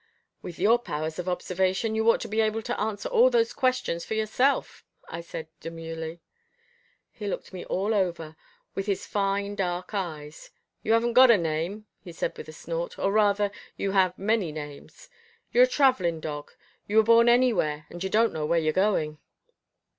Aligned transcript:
"With 0.41 0.57
your 0.57 0.79
powers 0.79 1.19
of 1.19 1.29
observation, 1.29 1.93
you 1.93 2.09
ought 2.09 2.21
to 2.21 2.27
be 2.27 2.41
able 2.41 2.63
to 2.63 2.81
answer 2.81 3.07
all 3.07 3.29
those 3.29 3.53
questions 3.53 4.03
for 4.03 4.15
yourself," 4.15 4.83
I 5.07 5.21
said 5.21 5.47
demurely. 5.59 6.21
He 7.11 7.27
looked 7.27 7.53
me 7.53 7.65
all 7.65 7.93
over, 7.93 8.35
with 8.73 8.87
his 8.87 9.05
fine 9.05 9.53
dark 9.53 9.93
eyes. 9.93 10.49
"You 10.81 10.93
haven't 10.93 11.13
got 11.13 11.29
a 11.29 11.37
name," 11.37 11.85
he 11.99 12.11
said 12.13 12.35
with 12.35 12.47
a 12.47 12.51
snort, 12.51 12.97
"or 12.97 13.11
rather 13.11 13.51
you 13.77 13.91
have 13.91 14.17
many 14.17 14.51
names. 14.51 15.07
You're 15.53 15.65
a 15.65 15.77
travelling 15.77 16.19
dog. 16.19 16.49
You 16.87 16.97
were 16.97 17.03
born 17.03 17.29
anywhere, 17.29 17.85
and 17.91 18.03
you 18.03 18.09
don't 18.09 18.33
know 18.33 18.47
where 18.47 18.57
you're 18.59 18.73
going." 18.73 19.19